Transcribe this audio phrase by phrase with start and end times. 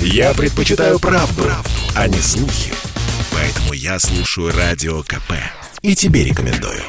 [0.00, 2.72] Я предпочитаю правду, правду, а не слухи.
[3.32, 5.32] Поэтому я слушаю Радио КП.
[5.82, 6.82] И тебе рекомендую.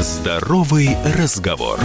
[0.00, 1.78] Здоровый разговор.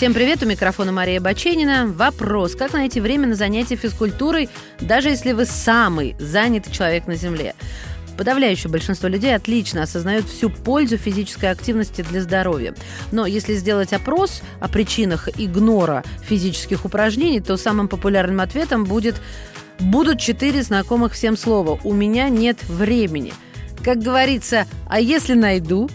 [0.00, 1.86] Всем привет, у микрофона Мария Баченина.
[1.86, 4.48] Вопрос, как найти время на занятия физкультурой,
[4.80, 7.54] даже если вы самый занятый человек на Земле?
[8.20, 12.74] Подавляющее большинство людей отлично осознают всю пользу физической активности для здоровья.
[13.12, 19.18] Но если сделать опрос о причинах игнора физических упражнений, то самым популярным ответом будет
[19.78, 23.32] «будут четыре знакомых всем слова «у меня нет времени».
[23.82, 25.88] Как говорится, а если найду?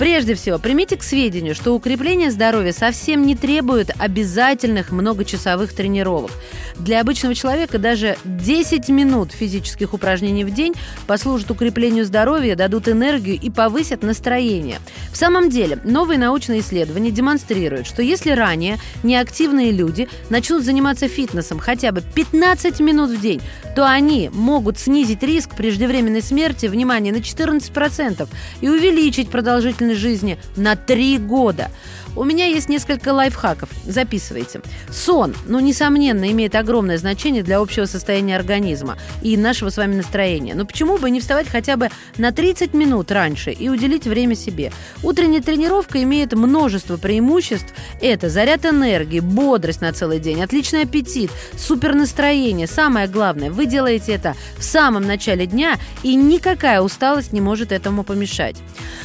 [0.00, 6.30] Прежде всего, примите к сведению, что укрепление здоровья совсем не требует обязательных многочасовых тренировок.
[6.78, 10.72] Для обычного человека даже 10 минут физических упражнений в день
[11.06, 14.78] послужат укреплению здоровья, дадут энергию и повысят настроение.
[15.12, 21.58] В самом деле, новые научные исследования демонстрируют, что если ранее неактивные люди начнут заниматься фитнесом
[21.58, 23.42] хотя бы 15 минут в день,
[23.80, 28.28] то они могут снизить риск преждевременной смерти, внимание, на 14%
[28.60, 31.70] и увеличить продолжительность жизни на 3 года.
[32.16, 33.68] У меня есть несколько лайфхаков.
[33.84, 34.60] Записывайте.
[34.90, 40.54] Сон, ну, несомненно, имеет огромное значение для общего состояния организма и нашего с вами настроения.
[40.54, 44.72] Но почему бы не вставать хотя бы на 30 минут раньше и уделить время себе?
[45.04, 47.72] Утренняя тренировка имеет множество преимуществ.
[48.00, 52.66] Это заряд энергии, бодрость на целый день, отличный аппетит, супер настроение.
[52.66, 58.04] Самое главное, вы делаете это в самом начале дня, и никакая усталость не может этому
[58.04, 58.56] помешать.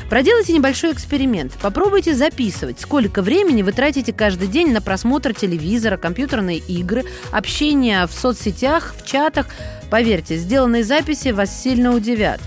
[0.09, 1.53] Проделайте небольшой эксперимент.
[1.61, 8.11] Попробуйте записывать, сколько времени вы тратите каждый день на просмотр телевизора, компьютерные игры, общение в
[8.11, 9.47] соцсетях, в чатах.
[9.89, 12.41] Поверьте, сделанные записи вас сильно удивят.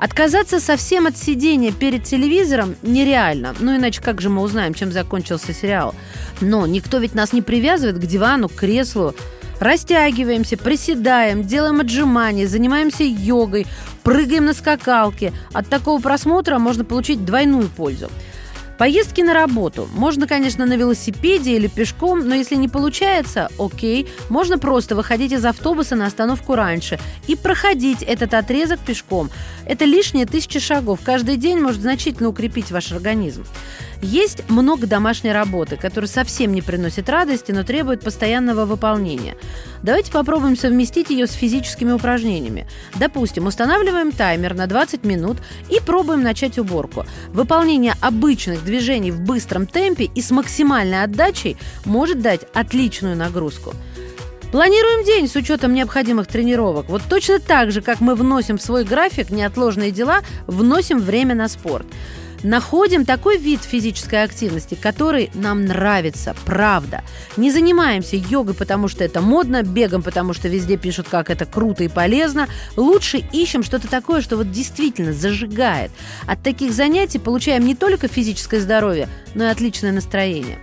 [0.00, 3.54] Отказаться совсем от сидения перед телевизором нереально.
[3.60, 5.94] Ну иначе как же мы узнаем, чем закончился сериал?
[6.40, 9.14] Но никто ведь нас не привязывает к дивану, к креслу.
[9.60, 13.66] Растягиваемся, приседаем, делаем отжимания, занимаемся йогой,
[14.02, 15.34] прыгаем на скакалке.
[15.52, 18.10] От такого просмотра можно получить двойную пользу.
[18.80, 19.90] Поездки на работу.
[19.92, 25.44] Можно, конечно, на велосипеде или пешком, но если не получается, окей, можно просто выходить из
[25.44, 29.28] автобуса на остановку раньше и проходить этот отрезок пешком.
[29.66, 31.00] Это лишние тысячи шагов.
[31.04, 33.44] Каждый день может значительно укрепить ваш организм.
[34.00, 39.36] Есть много домашней работы, которая совсем не приносит радости, но требует постоянного выполнения.
[39.82, 42.66] Давайте попробуем совместить ее с физическими упражнениями.
[42.98, 45.38] Допустим, устанавливаем таймер на 20 минут
[45.70, 47.06] и пробуем начать уборку.
[47.28, 53.72] Выполнение обычных движений в быстром темпе и с максимальной отдачей может дать отличную нагрузку.
[54.52, 56.88] Планируем день с учетом необходимых тренировок.
[56.88, 61.48] Вот точно так же, как мы вносим в свой график неотложные дела, вносим время на
[61.48, 61.86] спорт
[62.42, 67.02] находим такой вид физической активности, который нам нравится, правда.
[67.36, 71.84] Не занимаемся йогой, потому что это модно, бегом, потому что везде пишут, как это круто
[71.84, 72.48] и полезно.
[72.76, 75.90] Лучше ищем что-то такое, что вот действительно зажигает.
[76.26, 80.58] От таких занятий получаем не только физическое здоровье, но и отличное настроение.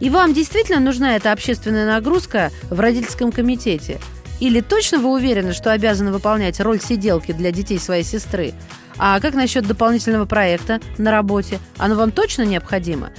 [0.00, 4.00] И вам действительно нужна эта общественная нагрузка в родительском комитете?
[4.40, 8.54] Или точно вы уверены, что обязаны выполнять роль сиделки для детей своей сестры?
[8.98, 11.58] А как насчет дополнительного проекта на работе?
[11.78, 13.10] Оно вам точно необходимо?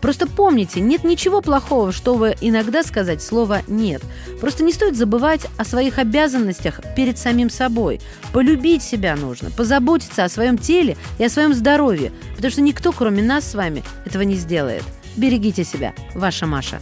[0.00, 4.02] Просто помните, нет ничего плохого, чтобы иногда сказать слово «нет».
[4.40, 8.00] Просто не стоит забывать о своих обязанностях перед самим собой.
[8.32, 13.22] Полюбить себя нужно, позаботиться о своем теле и о своем здоровье, потому что никто, кроме
[13.22, 14.84] нас с вами, этого не сделает.
[15.16, 15.92] Берегите себя.
[16.14, 16.80] Ваша Маша.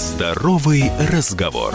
[0.00, 1.74] Здоровый разговор.